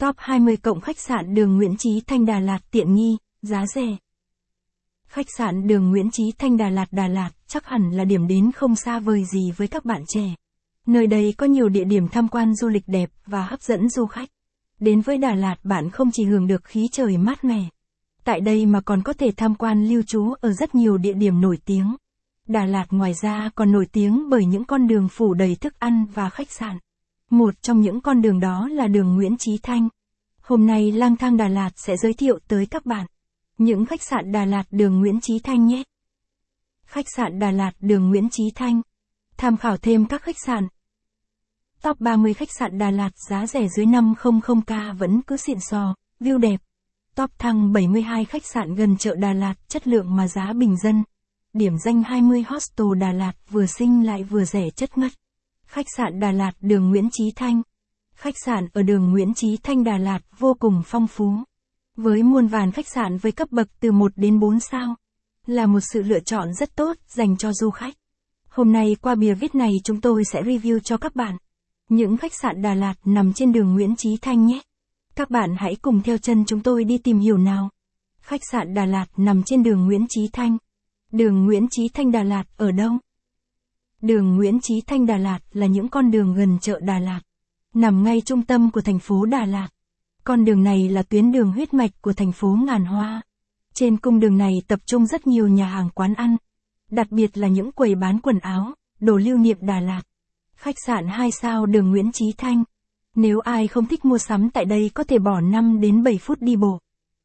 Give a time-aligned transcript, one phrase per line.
[0.00, 3.96] Top 20 cộng khách sạn đường Nguyễn Trí Thanh Đà Lạt tiện nghi, giá rẻ.
[5.06, 8.52] Khách sạn đường Nguyễn Trí Thanh Đà Lạt Đà Lạt chắc hẳn là điểm đến
[8.52, 10.34] không xa vời gì với các bạn trẻ.
[10.86, 14.06] Nơi đây có nhiều địa điểm tham quan du lịch đẹp và hấp dẫn du
[14.06, 14.28] khách.
[14.78, 17.64] Đến với Đà Lạt bạn không chỉ hưởng được khí trời mát mẻ.
[18.24, 21.40] Tại đây mà còn có thể tham quan lưu trú ở rất nhiều địa điểm
[21.40, 21.96] nổi tiếng.
[22.48, 26.04] Đà Lạt ngoài ra còn nổi tiếng bởi những con đường phủ đầy thức ăn
[26.14, 26.78] và khách sạn.
[27.30, 29.88] Một trong những con đường đó là đường Nguyễn Trí Thanh.
[30.40, 33.06] Hôm nay lang thang Đà Lạt sẽ giới thiệu tới các bạn
[33.60, 35.82] những khách sạn Đà Lạt đường Nguyễn Trí Thanh nhé.
[36.86, 38.82] Khách sạn Đà Lạt đường Nguyễn Trí Thanh.
[39.36, 40.68] Tham khảo thêm các khách sạn.
[41.82, 46.38] Top 30 khách sạn Đà Lạt giá rẻ dưới 500k vẫn cứ xịn sò, view
[46.38, 46.60] đẹp.
[47.14, 51.04] Top thăng 72 khách sạn gần chợ Đà Lạt chất lượng mà giá bình dân.
[51.52, 55.12] Điểm danh 20 hostel Đà Lạt vừa xinh lại vừa rẻ chất ngất.
[55.70, 57.62] Khách sạn Đà Lạt đường Nguyễn Trí Thanh.
[58.14, 61.32] Khách sạn ở đường Nguyễn Trí Thanh Đà Lạt vô cùng phong phú.
[61.96, 64.94] Với muôn vàn khách sạn với cấp bậc từ 1 đến 4 sao.
[65.46, 67.94] Là một sự lựa chọn rất tốt dành cho du khách.
[68.48, 71.36] Hôm nay qua bìa viết này chúng tôi sẽ review cho các bạn.
[71.88, 74.60] Những khách sạn Đà Lạt nằm trên đường Nguyễn Trí Thanh nhé.
[75.16, 77.70] Các bạn hãy cùng theo chân chúng tôi đi tìm hiểu nào.
[78.20, 80.56] Khách sạn Đà Lạt nằm trên đường Nguyễn Trí Thanh.
[81.12, 82.92] Đường Nguyễn Trí Thanh Đà Lạt ở đâu?
[84.02, 87.20] Đường Nguyễn Trí Thanh Đà Lạt là những con đường gần chợ Đà Lạt,
[87.74, 89.68] nằm ngay trung tâm của thành phố Đà Lạt.
[90.24, 93.22] Con đường này là tuyến đường huyết mạch của thành phố Ngàn Hoa.
[93.74, 96.36] Trên cung đường này tập trung rất nhiều nhà hàng quán ăn,
[96.90, 100.02] đặc biệt là những quầy bán quần áo, đồ lưu niệm Đà Lạt.
[100.54, 102.64] Khách sạn 2 sao đường Nguyễn Trí Thanh.
[103.14, 106.40] Nếu ai không thích mua sắm tại đây có thể bỏ 5 đến 7 phút
[106.40, 106.78] đi bộ.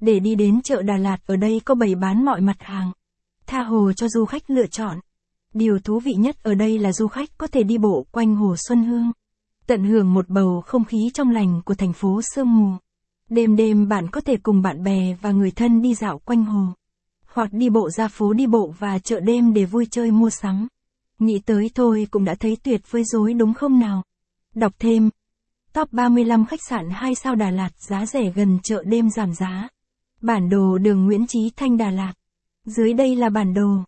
[0.00, 2.92] Để đi đến chợ Đà Lạt ở đây có bày bán mọi mặt hàng.
[3.46, 4.98] Tha hồ cho du khách lựa chọn.
[5.54, 8.54] Điều thú vị nhất ở đây là du khách có thể đi bộ quanh hồ
[8.56, 9.12] Xuân Hương.
[9.66, 12.70] Tận hưởng một bầu không khí trong lành của thành phố sương mù.
[13.28, 16.66] Đêm đêm bạn có thể cùng bạn bè và người thân đi dạo quanh hồ.
[17.26, 20.68] Hoặc đi bộ ra phố đi bộ và chợ đêm để vui chơi mua sắm.
[21.18, 24.02] Nghĩ tới thôi cũng đã thấy tuyệt vời dối đúng không nào?
[24.54, 25.10] Đọc thêm.
[25.72, 29.68] Top 35 khách sạn 2 sao Đà Lạt giá rẻ gần chợ đêm giảm giá.
[30.20, 32.12] Bản đồ đường Nguyễn Trí Thanh Đà Lạt.
[32.64, 33.84] Dưới đây là bản đồ.